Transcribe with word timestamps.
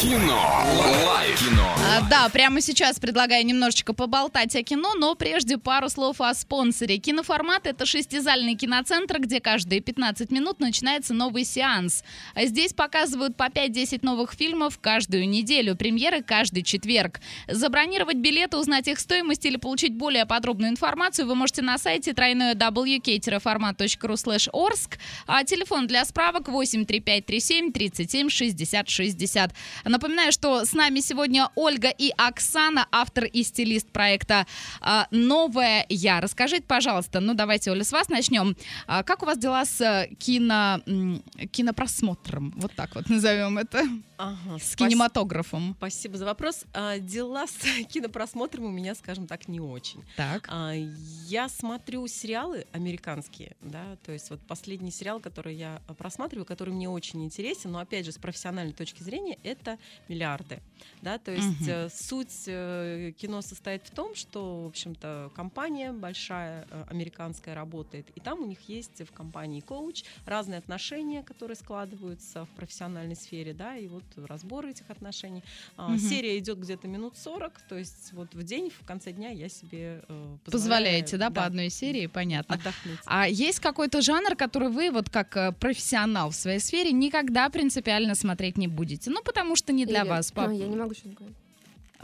Кино. 0.00 0.64
Лайф. 1.04 1.38
Кино. 1.38 1.74
А, 1.76 2.00
Да, 2.08 2.28
прямо 2.30 2.62
сейчас 2.62 2.98
предлагаю 2.98 3.44
немножечко 3.44 3.92
поболтать 3.92 4.56
о 4.56 4.62
кино, 4.62 4.94
но 4.94 5.14
прежде 5.14 5.58
пару 5.58 5.90
слов 5.90 6.22
о 6.22 6.32
спонсоре. 6.32 6.96
Киноформат— 6.96 7.62
это 7.66 7.84
шестизальный 7.84 8.54
киноцентр, 8.54 9.20
где 9.20 9.40
каждые 9.40 9.82
15 9.82 10.30
минут 10.30 10.58
начинается 10.58 11.12
новый 11.12 11.44
сеанс. 11.44 12.02
А 12.34 12.46
Здесь 12.46 12.72
показывают 12.72 13.36
по 13.36 13.48
5-10 13.48 14.00
новых 14.02 14.32
фильмов 14.32 14.78
каждую 14.80 15.28
неделю, 15.28 15.76
премьеры 15.76 16.22
каждый 16.22 16.62
четверг. 16.62 17.20
Забронировать 17.46 18.16
билеты, 18.16 18.56
узнать 18.56 18.88
их 18.88 18.98
стоимость 19.00 19.44
или 19.44 19.56
получить 19.56 19.94
более 19.94 20.24
подробную 20.24 20.70
информацию 20.70 21.28
вы 21.28 21.34
можете 21.34 21.60
на 21.60 21.76
сайте 21.76 22.14
тройное 22.14 22.54
slash 22.54 24.48
орск, 24.52 24.98
а 25.26 25.44
телефон 25.44 25.86
для 25.86 26.06
справок 26.06 26.48
83537 26.48 27.72
37 27.72 28.28
60 28.30 28.88
60. 28.88 29.52
Напоминаю, 29.90 30.30
что 30.30 30.64
с 30.64 30.72
нами 30.72 31.00
сегодня 31.00 31.50
Ольга 31.56 31.88
и 31.88 32.12
Оксана, 32.16 32.86
автор 32.92 33.24
и 33.24 33.42
стилист 33.42 33.90
проекта 33.90 34.46
а, 34.80 35.08
«Новая 35.10 35.84
я». 35.88 36.20
Расскажите, 36.20 36.62
пожалуйста, 36.62 37.18
ну 37.18 37.34
давайте, 37.34 37.72
Оля, 37.72 37.82
с 37.82 37.90
вас 37.90 38.08
начнем. 38.08 38.56
А, 38.86 39.02
Как 39.02 39.24
у 39.24 39.26
вас 39.26 39.36
дела 39.36 39.64
с 39.64 39.80
э, 39.80 40.14
кино, 40.14 40.80
кинопросмотром? 41.50 42.52
Вот 42.56 42.72
так 42.76 42.94
вот 42.94 43.08
назовем 43.08 43.58
это. 43.58 43.82
Ага, 44.16 44.58
С 44.60 44.76
кинематографом. 44.76 45.74
Спасибо 45.78 46.18
за 46.18 46.24
вопрос. 46.24 46.64
А, 46.72 46.98
дела 46.98 47.48
с 47.48 47.56
кинопросмотром 47.88 48.66
у 48.66 48.70
меня, 48.70 48.94
скажем 48.94 49.26
так, 49.26 49.48
не 49.48 49.58
очень. 49.58 50.04
Так. 50.14 50.48
Я 51.26 51.48
смотрю 51.48 52.06
сериалы 52.06 52.64
американские, 52.70 53.56
да, 53.60 53.96
то 54.06 54.12
есть 54.12 54.30
вот 54.30 54.40
последний 54.46 54.92
сериал, 54.92 55.18
который 55.18 55.56
я 55.56 55.82
просматриваю, 55.98 56.46
который 56.46 56.72
мне 56.72 56.88
очень 56.88 57.24
интересен, 57.24 57.72
но 57.72 57.80
опять 57.80 58.04
же 58.04 58.12
с 58.12 58.18
профессиональной 58.18 58.74
точки 58.74 59.02
зрения, 59.02 59.36
это 59.42 59.79
миллиарды, 60.08 60.60
да, 61.02 61.18
то 61.18 61.32
есть 61.32 61.66
э, 61.66 61.88
суть 61.90 62.44
э, 62.46 63.12
кино 63.18 63.42
состоит 63.42 63.86
в 63.86 63.90
том, 63.90 64.14
что, 64.14 64.64
в 64.64 64.66
общем-то, 64.68 65.30
компания 65.34 65.92
большая 65.92 66.66
э, 66.70 66.84
американская 66.88 67.54
работает, 67.54 68.06
и 68.14 68.20
там 68.20 68.40
у 68.40 68.46
них 68.46 68.58
есть 68.68 69.02
в 69.02 69.12
компании 69.12 69.60
коуч 69.60 70.04
разные 70.26 70.58
отношения, 70.58 71.22
которые 71.22 71.56
складываются 71.56 72.44
в 72.44 72.48
профессиональной 72.50 73.16
сфере, 73.16 73.52
да, 73.54 73.76
и 73.76 73.88
вот 73.88 74.04
разбор 74.16 74.66
этих 74.66 74.90
отношений. 74.90 75.42
Мгм. 75.76 75.98
Серия 75.98 76.38
идет 76.38 76.58
где-то 76.58 76.88
минут 76.88 77.16
40, 77.16 77.60
то 77.68 77.78
есть 77.78 78.12
вот 78.12 78.34
в 78.34 78.42
день, 78.42 78.70
в 78.70 78.84
конце 78.86 79.12
дня 79.12 79.30
я 79.30 79.48
себе 79.48 80.02
позволяю, 80.06 80.40
Позволяете, 80.70 81.16
да, 81.16 81.30
по 81.30 81.44
одной 81.44 81.70
серии, 81.70 82.06
понятно. 82.06 82.56
отдохнуть. 82.56 82.98
А 83.06 83.28
есть 83.28 83.60
какой-то 83.60 84.02
жанр, 84.02 84.36
который 84.36 84.68
вы, 84.68 84.90
вот 84.90 85.08
как 85.08 85.58
профессионал 85.58 86.30
в 86.30 86.34
своей 86.34 86.60
сфере, 86.60 86.92
никогда 86.92 87.48
принципиально 87.48 88.14
смотреть 88.14 88.56
не 88.58 88.68
будете? 88.68 89.10
Ну, 89.10 89.22
потому 89.22 89.56
что 89.56 89.69
не 89.70 89.86
для 89.86 90.02
Или- 90.02 90.08
вас, 90.08 90.32
по, 90.32 90.44
А, 90.44 90.52
я 90.52 90.66
не 90.66 90.76
могу 90.76 90.94
что-то 90.94 91.14
говорить. 91.16 91.36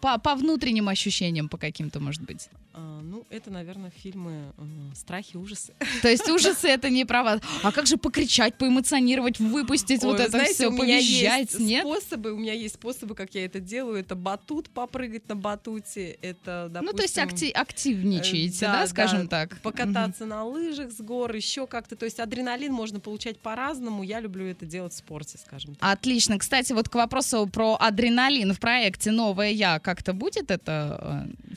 по, 0.00 0.18
по 0.18 0.34
внутренним 0.34 0.88
ощущениям, 0.88 1.48
по 1.48 1.56
каким-то, 1.58 2.00
может 2.00 2.22
быть. 2.22 2.48
А, 2.80 3.00
ну, 3.02 3.26
это, 3.28 3.50
наверное, 3.50 3.90
фильмы 3.90 4.52
страхи, 4.94 5.36
ужасы. 5.36 5.74
То 6.00 6.08
есть 6.08 6.28
ужасы 6.28 6.68
это 6.68 6.90
не 6.90 7.04
про 7.04 7.24
вас. 7.24 7.40
А 7.64 7.72
как 7.72 7.86
же 7.88 7.96
покричать, 7.96 8.56
поэмоционировать, 8.56 9.40
выпустить 9.40 10.04
Ой, 10.04 10.10
вот 10.10 10.20
это 10.20 10.30
знаете, 10.30 10.54
все, 10.54 10.68
у 10.68 10.70
меня 10.70 10.98
повизжать, 10.98 11.50
есть 11.54 11.58
нет? 11.58 11.82
способы, 11.82 12.32
у 12.32 12.38
меня 12.38 12.52
есть 12.52 12.76
способы, 12.76 13.16
как 13.16 13.34
я 13.34 13.44
это 13.44 13.58
делаю. 13.58 13.98
Это 13.98 14.14
батут, 14.14 14.70
попрыгать 14.70 15.28
на 15.28 15.34
батуте. 15.34 16.18
Это, 16.22 16.68
допустим, 16.70 16.84
ну, 16.84 16.92
то 16.92 17.02
есть 17.02 17.18
акти- 17.18 17.50
активничаете, 17.50 18.66
э, 18.66 18.68
да, 18.68 18.80
да, 18.82 18.86
скажем 18.86 19.26
да, 19.26 19.48
так? 19.48 19.60
покататься 19.60 20.24
на 20.24 20.44
лыжах 20.44 20.92
с 20.92 21.00
гор, 21.00 21.34
еще 21.34 21.66
как-то. 21.66 21.96
То 21.96 22.04
есть 22.04 22.20
адреналин 22.20 22.72
можно 22.72 23.00
получать 23.00 23.40
по-разному. 23.40 24.04
Я 24.04 24.20
люблю 24.20 24.46
это 24.46 24.66
делать 24.66 24.92
в 24.92 24.96
спорте, 24.96 25.36
скажем 25.38 25.74
так. 25.74 25.92
Отлично. 25.92 26.38
Кстати, 26.38 26.72
вот 26.72 26.88
к 26.88 26.94
вопросу 26.94 27.48
про 27.52 27.76
адреналин 27.80 28.52
в 28.52 28.60
проекте 28.60 29.10
«Новое 29.10 29.50
я» 29.50 29.80
как-то 29.80 30.12
будет 30.12 30.52
это 30.52 31.26
э, 31.36 31.48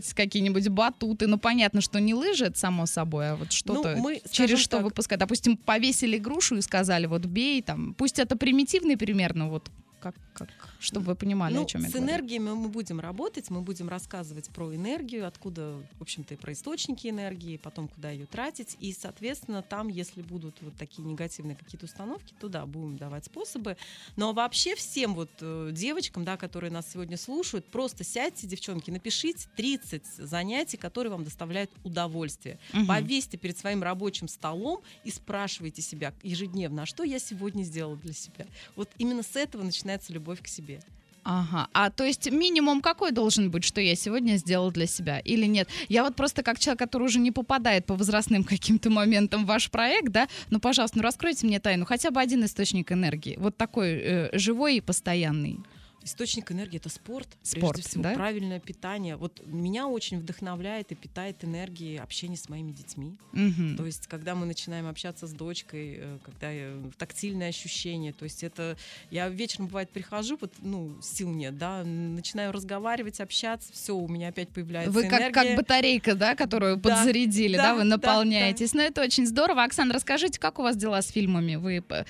фигурировать? 0.00 0.14
Какие-нибудь 0.14 0.68
батуты? 0.68 1.26
Ну, 1.26 1.38
понятно, 1.38 1.80
что 1.80 2.00
не 2.00 2.14
лыжи, 2.14 2.46
это 2.46 2.58
само 2.58 2.86
собой, 2.86 3.30
а 3.30 3.36
вот 3.36 3.52
что-то 3.52 3.96
Ну, 3.96 4.02
мы, 4.02 4.22
через 4.30 4.58
что 4.58 4.78
так, 4.78 4.84
выпускать. 4.84 5.18
Допустим, 5.18 5.56
повесили 5.56 6.18
грушу 6.18 6.56
и 6.56 6.62
сказали, 6.62 7.06
вот 7.06 7.24
бей, 7.26 7.62
там, 7.62 7.94
пусть 7.94 8.18
это 8.18 8.36
примитивный 8.36 8.96
примерно, 8.96 9.48
вот 9.48 9.70
как, 10.00 10.14
как 10.34 10.48
чтобы 10.78 11.06
вы 11.06 11.14
понимали, 11.14 11.54
Ну, 11.54 11.62
о 11.62 11.66
чем 11.66 11.82
я 11.82 11.88
с 11.88 11.92
говорю. 11.92 12.08
энергиями 12.08 12.50
мы 12.50 12.68
будем 12.68 13.00
работать, 13.00 13.50
мы 13.50 13.60
будем 13.60 13.88
рассказывать 13.88 14.48
про 14.50 14.74
энергию, 14.74 15.26
откуда, 15.26 15.82
в 15.98 16.02
общем-то, 16.02 16.34
и 16.34 16.36
про 16.36 16.52
источники 16.52 17.06
энергии, 17.08 17.56
потом 17.56 17.88
куда 17.88 18.10
ее 18.10 18.26
тратить. 18.26 18.76
И, 18.80 18.92
соответственно, 18.92 19.62
там, 19.62 19.88
если 19.88 20.22
будут 20.22 20.56
вот 20.62 20.74
такие 20.76 21.06
негативные 21.06 21.56
какие-то 21.56 21.84
установки, 21.84 22.34
то 22.40 22.48
да, 22.48 22.66
будем 22.66 22.96
давать 22.96 23.26
способы. 23.26 23.76
Но 24.16 24.32
вообще 24.32 24.74
всем 24.74 25.14
вот 25.14 25.30
э, 25.40 25.70
девочкам, 25.72 26.24
да, 26.24 26.36
которые 26.36 26.70
нас 26.72 26.90
сегодня 26.90 27.16
слушают, 27.16 27.66
просто 27.66 28.02
сядьте, 28.04 28.46
девчонки, 28.46 28.90
напишите 28.90 29.48
30 29.56 30.06
занятий, 30.06 30.76
которые 30.76 31.10
вам 31.10 31.24
доставляют 31.24 31.70
удовольствие. 31.84 32.58
Мгм. 32.72 32.86
Повесьте 32.86 33.36
перед 33.36 33.58
своим 33.58 33.82
рабочим 33.82 34.28
столом 34.28 34.80
и 35.04 35.10
спрашивайте 35.10 35.82
себя 35.82 36.14
ежедневно, 36.22 36.82
а 36.82 36.86
что 36.86 37.04
я 37.04 37.18
сегодня 37.18 37.62
сделала 37.62 37.96
для 37.96 38.12
себя. 38.14 38.46
Вот 38.76 38.88
именно 38.98 39.22
с 39.22 39.36
этого 39.36 39.62
начинается 39.62 39.89
любовь 40.10 40.42
к 40.42 40.46
себе. 40.46 40.80
Ага. 41.22 41.68
А 41.72 41.90
то 41.90 42.04
есть 42.04 42.30
минимум 42.30 42.80
какой 42.80 43.12
должен 43.12 43.50
быть, 43.50 43.64
что 43.64 43.80
я 43.80 43.94
сегодня 43.94 44.36
сделал 44.36 44.70
для 44.70 44.86
себя 44.86 45.18
или 45.18 45.46
нет? 45.46 45.68
Я 45.88 46.04
вот 46.04 46.16
просто 46.16 46.42
как 46.42 46.58
человек, 46.58 46.78
который 46.78 47.04
уже 47.04 47.18
не 47.18 47.30
попадает 47.30 47.86
по 47.86 47.94
возрастным 47.94 48.44
каким-то 48.54 48.90
моментам 48.90 49.44
в 49.44 49.48
ваш 49.48 49.70
проект, 49.70 50.08
да, 50.08 50.28
ну, 50.50 50.60
пожалуйста, 50.60 50.98
ну 50.98 51.02
раскройте 51.02 51.46
мне 51.46 51.60
тайну. 51.60 51.84
Хотя 51.84 52.10
бы 52.10 52.20
один 52.20 52.44
источник 52.44 52.92
энергии. 52.92 53.36
Вот 53.38 53.56
такой 53.56 53.90
э, 53.90 54.38
живой 54.38 54.76
и 54.76 54.80
постоянный. 54.80 55.58
Источник 56.10 56.50
энергии 56.50 56.78
это 56.78 56.88
спорт, 56.88 57.28
Спорт, 57.42 57.74
прежде 57.76 57.88
всего, 57.88 58.02
да? 58.02 58.14
правильное 58.14 58.58
питание. 58.58 59.14
Вот 59.16 59.40
меня 59.46 59.86
очень 59.86 60.18
вдохновляет 60.18 60.90
и 60.90 60.96
питает 60.96 61.44
энергией 61.44 61.98
общение 61.98 62.36
с 62.36 62.48
моими 62.48 62.72
детьми. 62.72 63.16
Мгм. 63.32 63.76
То 63.76 63.86
есть, 63.86 64.08
когда 64.08 64.34
мы 64.34 64.44
начинаем 64.44 64.88
общаться 64.88 65.28
с 65.28 65.32
дочкой, 65.32 65.94
э, 66.00 66.18
когда 66.24 66.50
я- 66.50 66.72
тактильное 66.98 67.48
ощущение, 67.50 68.12
то 68.12 68.24
есть 68.24 68.42
это 68.42 68.76
я 69.12 69.28
вечером 69.28 69.66
бывает 69.68 69.90
прихожу, 69.90 70.36
вот 70.40 70.52
ну 70.58 70.96
сил 71.00 71.30
нет, 71.30 71.56
да, 71.56 71.84
начинаю 71.84 72.50
разговаривать, 72.50 73.20
общаться, 73.20 73.72
все, 73.72 73.94
у 73.94 74.08
меня 74.08 74.28
опять 74.28 74.48
появляется 74.48 74.90
Вы 74.92 75.04
как, 75.04 75.20
энергия. 75.20 75.32
как 75.32 75.56
батарейка, 75.56 76.14
да, 76.16 76.34
которую 76.34 76.76
Да, 76.76 76.90
подзарядили, 76.96 77.56
да, 77.56 77.62
да, 77.62 77.74
вы 77.74 77.80
да, 77.80 77.84
наполняетесь. 77.84 78.74
Ну, 78.74 78.80
это 78.82 79.00
очень 79.02 79.26
здорово. 79.28 79.62
Оксана, 79.62 79.94
расскажите, 79.94 80.40
как 80.40 80.58
у 80.58 80.62
вас 80.62 80.76
дела 80.76 81.00
с 81.02 81.08
фильмами? 81.12 81.54
Вы 81.54 81.84
э, 81.88 82.04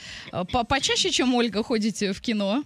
по- 0.50 0.64
почаще, 0.64 1.10
чем 1.10 1.34
Ольга, 1.34 1.62
ходите 1.62 2.12
в 2.14 2.20
кино? 2.22 2.64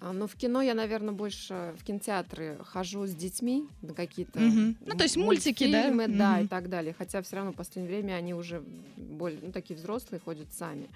Ну, 0.00 0.26
в 0.26 0.36
кино 0.36 0.62
я, 0.62 0.74
наверное, 0.74 1.12
больше 1.12 1.74
в 1.78 1.84
кинотеатры 1.84 2.58
хожу 2.64 3.06
с 3.06 3.14
детьми 3.14 3.68
на 3.82 3.94
какие-то 3.94 4.38
Мгм. 4.38 4.76
Ну, 4.86 4.96
то 4.96 5.02
есть 5.02 5.16
мультики, 5.16 5.70
да? 5.70 5.88
мультфильмы, 5.88 6.08
да, 6.08 6.40
и 6.40 6.46
так 6.46 6.68
далее. 6.68 6.94
Хотя 6.96 7.20
все 7.22 7.36
равно 7.36 7.52
в 7.52 7.56
последнее 7.56 8.00
время 8.00 8.14
они 8.14 8.32
уже 8.34 8.62
более, 8.96 9.40
ну, 9.42 9.52
такие 9.52 9.76
взрослые 9.76 10.20
ходят 10.20 10.52
сами. 10.52 10.88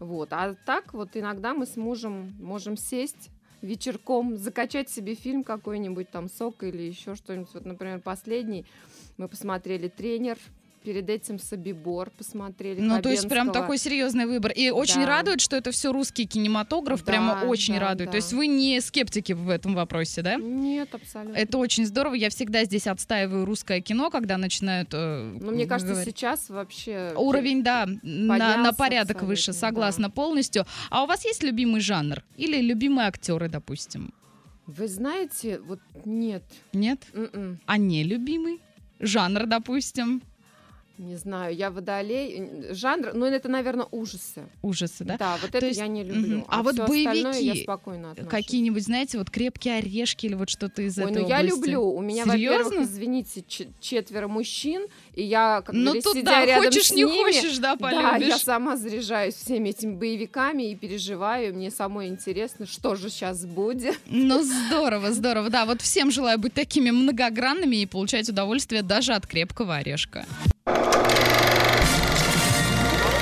Вот. 0.00 0.32
А 0.32 0.56
так 0.66 0.94
вот 0.94 1.10
иногда 1.14 1.54
мы 1.54 1.66
с 1.66 1.76
мужем 1.76 2.34
можем 2.40 2.76
сесть 2.76 3.30
вечерком, 3.62 4.36
закачать 4.36 4.88
себе 4.88 5.14
фильм 5.14 5.44
какой-нибудь, 5.44 6.10
там, 6.10 6.28
«Сок» 6.28 6.62
или 6.62 6.82
еще 6.82 7.14
что-нибудь. 7.14 7.52
Вот, 7.52 7.66
например, 7.66 8.00
последний 8.00 8.64
мы 9.16 9.28
посмотрели 9.28 9.88
«Тренер», 9.88 10.38
перед 10.84 11.08
этим 11.10 11.38
«Собибор» 11.38 12.10
посмотрели. 12.10 12.80
Ну, 12.80 13.00
то 13.02 13.08
есть 13.10 13.28
прям 13.28 13.52
такой 13.52 13.78
серьезный 13.78 14.26
выбор. 14.26 14.52
И 14.52 14.70
очень 14.70 15.00
Да. 15.02 15.06
радует, 15.06 15.40
что 15.40 15.56
это 15.56 15.70
все 15.70 15.92
русский 15.92 16.26
кинематограф, 16.26 17.00
Да, 17.00 17.06
прямо 17.12 17.44
очень 17.46 17.74
да, 17.74 17.80
радует. 17.80 18.08
да. 18.08 18.12
То 18.12 18.16
есть 18.16 18.32
вы 18.32 18.46
не 18.46 18.80
скептики 18.80 19.32
в 19.32 19.48
этом 19.48 19.74
вопросе, 19.74 20.22
да? 20.22 20.36
Нет, 20.36 20.94
абсолютно. 20.94 21.36
Это 21.36 21.58
очень 21.58 21.86
здорово. 21.86 22.14
Я 22.14 22.30
всегда 22.30 22.64
здесь 22.64 22.86
отстаиваю 22.86 23.44
русское 23.44 23.80
кино, 23.80 24.10
когда 24.10 24.36
начинают... 24.38 24.90
э, 24.92 25.38
Ну, 25.40 25.50
мне 25.52 25.66
кажется, 25.66 25.94
говорить. 25.94 26.16
сейчас 26.16 26.48
вообще... 26.48 27.12
Уровень, 27.16 27.62
да, 27.62 27.86
на, 28.02 28.56
на 28.56 28.72
порядок 28.72 29.22
выше, 29.22 29.48
да. 29.52 29.58
согласна 29.58 30.10
полностью. 30.10 30.64
А 30.90 31.04
у 31.04 31.06
вас 31.06 31.24
есть 31.24 31.42
любимый 31.42 31.80
жанр? 31.80 32.22
Или 32.36 32.60
любимые 32.60 33.06
актеры, 33.08 33.48
допустим? 33.48 34.12
Вы 34.66 34.86
знаете, 34.88 35.60
вот 35.66 35.80
нет. 36.04 36.42
Нет? 36.72 37.00
М-м. 37.12 37.60
А 37.66 37.76
не 37.76 38.04
любимый? 38.04 38.60
Жанр, 39.00 39.46
допустим? 39.46 40.22
Не 41.00 41.16
знаю, 41.16 41.56
я 41.56 41.70
водолей. 41.70 42.42
Жанр, 42.72 43.12
ну 43.14 43.24
это, 43.24 43.48
наверное, 43.48 43.86
ужасы. 43.90 44.42
Ужасы, 44.60 45.02
да? 45.04 45.16
Да, 45.16 45.38
вот 45.40 45.54
это 45.54 45.64
есть- 45.66 45.78
я 45.80 45.86
не 45.86 46.04
люблю. 46.04 46.36
мгм. 46.38 46.44
А 46.48 46.62
вот 46.62 46.74
всё 46.74 46.84
остальное 46.84 47.14
я 47.40 47.52
боевики 47.52 47.62
спокойно 47.62 48.10
отношусь. 48.10 48.30
Какие-нибудь, 48.30 48.82
знаете, 48.82 49.16
вот 49.16 49.30
крепкие 49.30 49.76
орешки 49.78 50.26
или 50.26 50.34
вот 50.34 50.50
что-то 50.50 50.82
из 50.82 50.98
Ой, 50.98 51.04
этой 51.10 51.22
ну 51.22 51.28
я 51.28 51.38
области? 51.38 51.56
люблю. 51.56 51.82
У 51.90 52.02
меня, 52.02 52.24
Серьезно? 52.26 52.64
во-первых, 52.64 52.86
извините, 52.90 53.42
четверо 53.80 54.28
мужчин, 54.28 54.86
и 55.14 55.22
я, 55.22 55.62
как 55.64 55.74
Ну 55.74 55.84
говорится, 55.84 56.10
тут 56.10 56.18
сидя 56.18 56.30
да, 56.46 56.56
хочешь 56.58 56.88
с 56.88 56.92
не 56.92 57.04
ними, 57.04 57.32
хочешь, 57.32 57.58
да, 57.58 57.76
Да, 57.76 57.90
я 57.90 58.10
полюбишь. 58.18 58.42
сама 58.44 58.76
заряжаюсь 58.76 59.34
всеми 59.36 59.70
этими 59.70 59.94
боевиками 59.94 60.70
и 60.70 60.76
переживаю. 60.76 61.54
Мне 61.54 61.70
самой 61.70 62.08
интересно, 62.08 62.66
что 62.66 62.94
же 62.94 63.08
сейчас 63.08 63.46
будет. 63.46 63.98
Ну, 64.06 64.42
здорово, 64.42 65.12
здорово. 65.12 65.48
Да, 65.48 65.64
вот 65.64 65.80
всем 65.80 66.10
желаю 66.10 66.38
быть 66.38 66.52
такими 66.52 66.90
многогранными 66.90 67.76
и 67.76 67.86
получать 67.86 68.28
удовольствие 68.28 68.82
даже 68.82 69.14
от 69.14 69.26
крепкого 69.26 69.76
орешка. 69.76 70.26